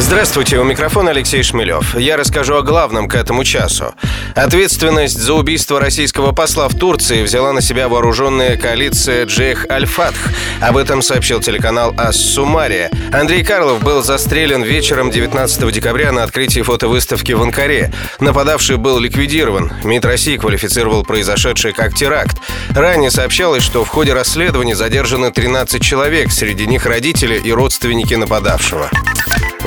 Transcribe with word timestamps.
Здравствуйте, 0.00 0.58
у 0.58 0.64
микрофона 0.64 1.10
Алексей 1.10 1.42
Шмелев. 1.42 1.98
Я 1.98 2.16
расскажу 2.16 2.54
о 2.54 2.62
главном 2.62 3.08
к 3.08 3.16
этому 3.16 3.42
часу. 3.42 3.96
Ответственность 4.36 5.18
за 5.18 5.34
убийство 5.34 5.80
российского 5.80 6.30
посла 6.30 6.68
в 6.68 6.76
Турции 6.76 7.24
взяла 7.24 7.52
на 7.52 7.60
себя 7.60 7.88
вооруженная 7.88 8.56
коалиция 8.56 9.26
Джейх 9.26 9.66
Аль-Фатх. 9.68 10.16
Об 10.60 10.76
этом 10.76 11.02
сообщил 11.02 11.40
телеканал 11.40 11.94
Ас-Сумария. 11.96 12.92
Андрей 13.12 13.42
Карлов 13.42 13.82
был 13.82 14.02
застрелен 14.02 14.62
вечером 14.62 15.10
19 15.10 15.72
декабря 15.72 16.12
на 16.12 16.22
открытии 16.22 16.62
фотовыставки 16.62 17.32
в 17.32 17.42
Анкаре. 17.42 17.92
Нападавший 18.20 18.76
был 18.76 19.00
ликвидирован. 19.00 19.72
МИД 19.82 20.04
России 20.04 20.36
квалифицировал 20.36 21.02
произошедшее 21.02 21.74
как 21.74 21.94
теракт. 21.94 22.36
Ранее 22.70 23.10
сообщалось, 23.10 23.64
что 23.64 23.84
в 23.84 23.88
ходе 23.88 24.12
расследования 24.14 24.76
задержаны 24.76 25.32
13 25.32 25.82
человек, 25.82 26.30
среди 26.30 26.66
них 26.66 26.86
родители 26.86 27.36
и 27.36 27.50
родственники 27.50 28.14
нападавшего. 28.14 28.90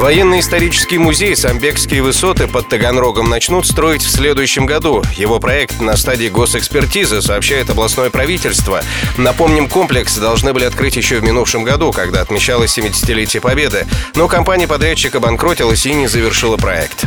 Военно-исторический 0.02 0.98
музей 0.98 1.36
«Самбекские 1.36 2.02
высоты» 2.02 2.48
под 2.48 2.68
Таганрогом 2.68 3.30
начнут 3.30 3.68
строить 3.68 4.02
в 4.02 4.10
следующем 4.10 4.66
году. 4.66 5.04
Его 5.16 5.40
проект 5.40 5.80
на 5.80 5.96
стадии 5.96 6.28
госэкспертизы, 6.28 7.22
сообщает 7.22 7.70
областное 7.70 8.10
правительство. 8.10 8.82
Напомним, 9.20 9.70
комплекс 9.70 10.18
должны 10.18 10.54
были 10.54 10.66
открыть 10.66 10.96
еще 10.96 11.20
в 11.20 11.24
минувшем 11.24 11.64
году, 11.64 11.92
когда 11.92 12.22
отмечалось 12.22 12.76
70-летие 12.76 13.42
Победы. 13.42 13.86
Но 14.16 14.28
компания-подрядчик 14.28 15.14
обанкротилась 15.14 15.86
и 15.86 15.94
не 15.94 16.08
завершила 16.08 16.58
проект. 16.58 17.06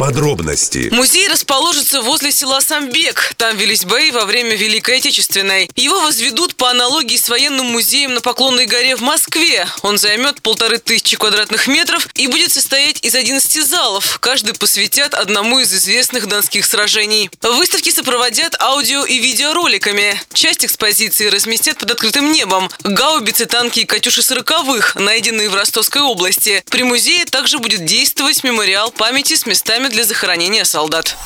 Подробности. 0.00 0.88
Музей 0.92 1.28
расположится 1.28 2.00
возле 2.00 2.32
села 2.32 2.62
Самбек. 2.62 3.34
Там 3.36 3.54
велись 3.58 3.84
бои 3.84 4.10
во 4.10 4.24
время 4.24 4.56
Великой 4.56 4.96
Отечественной. 4.96 5.70
Его 5.76 6.00
возведут 6.00 6.54
по 6.54 6.70
аналогии 6.70 7.18
с 7.18 7.28
военным 7.28 7.66
музеем 7.66 8.14
на 8.14 8.22
Поклонной 8.22 8.64
горе 8.64 8.96
в 8.96 9.02
Москве. 9.02 9.68
Он 9.82 9.98
займет 9.98 10.40
полторы 10.40 10.78
тысячи 10.78 11.18
квадратных 11.18 11.68
метров 11.68 12.08
и 12.14 12.28
будет 12.28 12.50
состоять 12.50 13.04
из 13.04 13.14
11 13.14 13.62
залов. 13.62 14.18
Каждый 14.20 14.54
посвятят 14.54 15.12
одному 15.12 15.58
из 15.58 15.70
известных 15.74 16.28
донских 16.28 16.64
сражений. 16.64 17.28
Выставки 17.42 17.90
сопроводят 17.90 18.58
аудио 18.58 19.04
и 19.04 19.18
видеороликами. 19.18 20.18
Часть 20.32 20.64
экспозиции 20.64 21.26
разместят 21.26 21.76
под 21.76 21.90
открытым 21.90 22.32
небом. 22.32 22.70
Гаубицы, 22.84 23.44
танки 23.44 23.80
и 23.80 23.84
«Катюши» 23.84 24.22
сороковых, 24.22 24.94
найденные 24.94 25.50
в 25.50 25.54
Ростовской 25.54 26.00
области. 26.00 26.64
При 26.70 26.84
музее 26.84 27.26
также 27.26 27.58
будет 27.58 27.84
действовать 27.84 28.42
мемориал 28.44 28.90
памяти 28.92 29.34
с 29.34 29.44
местами 29.44 29.89
для 29.90 30.04
захоронения 30.04 30.64
солдат. 30.64 31.16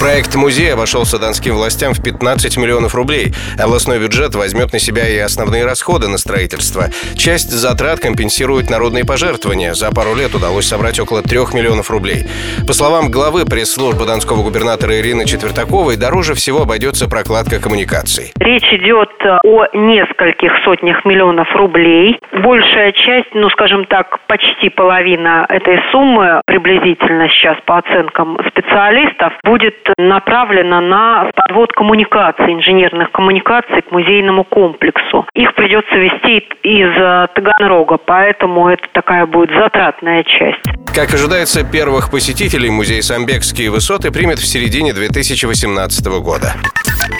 Проект 0.00 0.34
музея 0.34 0.74
обошелся 0.74 1.18
донским 1.18 1.54
властям 1.54 1.94
в 1.94 2.02
15 2.02 2.58
миллионов 2.58 2.94
рублей. 2.94 3.32
Областной 3.58 3.98
бюджет 3.98 4.34
возьмет 4.34 4.72
на 4.72 4.78
себя 4.78 5.08
и 5.08 5.16
основные 5.18 5.64
расходы 5.64 6.08
на 6.08 6.18
строительство. 6.18 6.86
Часть 7.16 7.50
затрат 7.50 8.00
компенсирует 8.00 8.68
народные 8.68 9.06
пожертвования. 9.06 9.72
За 9.72 9.90
пару 9.94 10.14
лет 10.14 10.34
удалось 10.34 10.66
собрать 10.66 11.00
около 11.00 11.22
3 11.22 11.38
миллионов 11.54 11.90
рублей. 11.90 12.26
По 12.66 12.74
словам 12.74 13.10
главы 13.10 13.46
пресс-службы 13.46 14.04
донского 14.04 14.42
губернатора 14.42 14.98
Ирины 15.00 15.24
Четвертаковой, 15.24 15.96
дороже 15.96 16.34
всего 16.34 16.62
обойдется 16.62 17.08
прокладка 17.08 17.58
коммуникаций. 17.60 18.32
Речь 18.38 18.70
идет 18.72 19.10
о 19.44 19.66
нескольких 19.72 20.52
сотнях 20.64 21.04
миллионов 21.04 21.48
рублей. 21.54 22.18
Большая 22.32 22.92
часть, 22.92 23.32
ну 23.34 23.48
скажем 23.50 23.86
так, 23.86 24.18
почти 24.26 24.68
половина 24.68 25.46
этой 25.48 25.78
суммы 25.90 26.42
приблизительно 26.46 27.28
сейчас 27.30 27.56
по 27.64 27.78
оценкам 27.78 28.05
специалистов 28.48 29.32
будет 29.44 29.76
направлена 29.98 30.80
на 30.80 31.30
подвод 31.34 31.72
коммуникаций, 31.72 32.52
инженерных 32.52 33.10
коммуникаций 33.12 33.82
к 33.82 33.90
музейному 33.90 34.44
комплексу. 34.44 35.26
Их 35.34 35.54
придется 35.54 35.94
вести 35.96 36.38
из 36.62 36.88
э, 36.96 37.28
Таганрога, 37.34 37.98
поэтому 37.98 38.68
это 38.68 38.86
такая 38.92 39.26
будет 39.26 39.50
затратная 39.50 40.24
часть. 40.24 40.62
Как 40.94 41.12
ожидается, 41.12 41.62
первых 41.64 42.10
посетителей 42.10 42.70
музей 42.70 43.02
«Самбекские 43.02 43.70
высоты» 43.70 44.10
примет 44.10 44.38
в 44.38 44.46
середине 44.46 44.94
2018 44.94 46.06
года. 46.22 46.54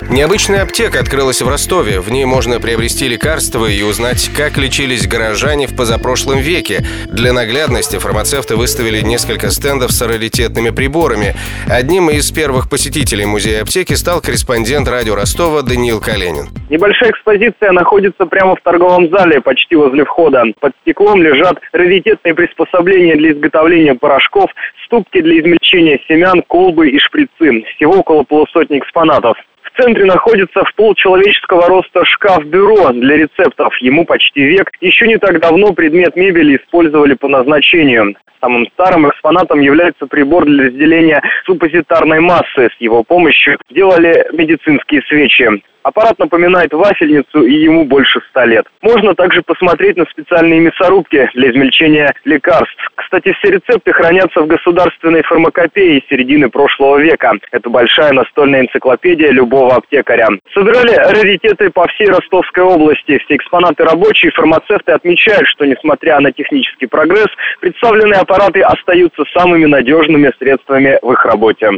Необычная 0.08 0.62
аптека 0.62 1.00
открылась 1.00 1.42
в 1.42 1.48
Ростове. 1.48 2.00
В 2.00 2.12
ней 2.12 2.24
можно 2.24 2.60
приобрести 2.60 3.08
лекарства 3.08 3.66
и 3.66 3.82
узнать, 3.82 4.30
как 4.36 4.56
лечились 4.56 5.06
горожане 5.06 5.66
в 5.66 5.76
позапрошлом 5.76 6.38
веке. 6.38 6.84
Для 7.06 7.32
наглядности 7.32 7.98
фармацевты 7.98 8.54
выставили 8.54 9.00
несколько 9.00 9.50
стендов 9.50 9.90
с 9.90 10.00
раритетными 10.00 10.70
приборами. 10.70 11.34
Одним 11.68 12.08
из 12.08 12.30
первых 12.30 12.70
посетителей 12.70 13.26
музея 13.26 13.62
аптеки 13.62 13.94
стал 13.94 14.20
корреспондент 14.20 14.88
радио 14.88 15.16
Ростова 15.16 15.62
Даниил 15.62 16.00
Калинин. 16.00 16.50
Небольшая 16.70 17.10
экспозиция 17.10 17.72
находится 17.72 18.26
прямо 18.26 18.54
в 18.54 18.60
торговом 18.60 19.10
зале, 19.10 19.40
почти 19.40 19.74
возле 19.74 20.04
входа. 20.04 20.44
Под 20.60 20.72
стеклом 20.82 21.20
лежат 21.20 21.58
раритетные 21.72 22.34
приспособления 22.34 23.16
для 23.16 23.32
изготовления 23.32 23.94
порошков, 23.94 24.50
ступки 24.84 25.20
для 25.20 25.40
измельчения 25.40 25.98
семян, 26.06 26.42
колбы 26.46 26.90
и 26.90 26.98
шприцы. 27.00 27.64
Всего 27.74 27.98
около 27.98 28.22
полусотни 28.22 28.78
экспонатов. 28.78 29.36
Центре 29.78 30.06
находится 30.06 30.64
в 30.64 30.74
полчеловеческого 30.74 31.66
роста 31.68 32.04
шкаф-бюро 32.04 32.92
для 32.92 33.16
рецептов. 33.16 33.76
Ему 33.80 34.06
почти 34.06 34.42
век. 34.42 34.70
Еще 34.80 35.06
не 35.06 35.18
так 35.18 35.38
давно 35.40 35.72
предмет 35.72 36.16
мебели 36.16 36.56
использовали 36.56 37.14
по 37.14 37.28
назначению. 37.28 38.16
Самым 38.40 38.66
старым 38.72 39.08
экспонатом 39.08 39.60
является 39.60 40.06
прибор 40.06 40.44
для 40.44 40.66
разделения 40.66 41.22
суппозитарной 41.44 42.20
массы. 42.20 42.70
С 42.76 42.80
его 42.80 43.02
помощью 43.02 43.58
делали 43.70 44.26
медицинские 44.32 45.02
свечи. 45.02 45.62
Аппарат 45.86 46.18
напоминает 46.18 46.72
вафельницу, 46.72 47.44
и 47.44 47.54
ему 47.62 47.84
больше 47.84 48.20
ста 48.28 48.44
лет. 48.44 48.66
Можно 48.82 49.14
также 49.14 49.40
посмотреть 49.42 49.96
на 49.96 50.04
специальные 50.06 50.58
мясорубки 50.58 51.30
для 51.34 51.52
измельчения 51.52 52.12
лекарств. 52.24 52.90
Кстати, 52.96 53.32
все 53.34 53.52
рецепты 53.52 53.92
хранятся 53.92 54.40
в 54.42 54.48
государственной 54.48 55.22
фармакопее 55.22 56.02
середины 56.10 56.48
прошлого 56.50 56.98
века. 56.98 57.34
Это 57.52 57.70
большая 57.70 58.10
настольная 58.12 58.62
энциклопедия 58.62 59.30
любого 59.30 59.76
аптекаря. 59.76 60.26
Собирали 60.52 60.92
раритеты 60.96 61.70
по 61.70 61.86
всей 61.86 62.08
Ростовской 62.08 62.64
области. 62.64 63.18
Все 63.18 63.36
экспонаты 63.36 63.84
рабочие, 63.84 64.32
фармацевты 64.32 64.90
отмечают, 64.90 65.46
что 65.46 65.66
несмотря 65.66 66.18
на 66.18 66.32
технический 66.32 66.86
прогресс, 66.86 67.28
представленные 67.60 68.22
аппараты 68.22 68.60
остаются 68.62 69.22
самыми 69.32 69.66
надежными 69.66 70.32
средствами 70.36 70.98
в 71.00 71.12
их 71.12 71.24
работе. 71.24 71.70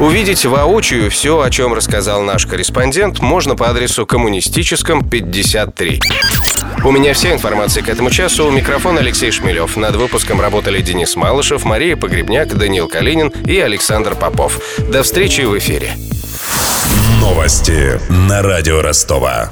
Увидеть 0.00 0.46
воочию 0.46 1.10
все, 1.10 1.42
о 1.42 1.50
чем 1.50 1.74
рассказал 1.74 2.22
наш 2.22 2.46
корреспондент, 2.46 3.20
можно 3.20 3.54
по 3.54 3.68
адресу 3.68 4.06
коммунистическом 4.06 5.06
53. 5.06 6.00
У 6.84 6.90
меня 6.90 7.12
вся 7.12 7.34
информация 7.34 7.82
к 7.82 7.88
этому 7.90 8.10
часу. 8.10 8.46
У 8.46 8.50
микрофона 8.50 9.00
Алексей 9.00 9.30
Шмелев. 9.30 9.76
Над 9.76 9.96
выпуском 9.96 10.40
работали 10.40 10.80
Денис 10.80 11.14
Малышев, 11.16 11.64
Мария 11.64 11.96
Погребняк, 11.96 12.48
Даниил 12.56 12.88
Калинин 12.88 13.28
и 13.28 13.58
Александр 13.58 14.14
Попов. 14.14 14.58
До 14.78 15.02
встречи 15.02 15.42
в 15.42 15.58
эфире. 15.58 15.92
Новости 17.20 18.00
на 18.08 18.40
радио 18.40 18.80
Ростова. 18.80 19.50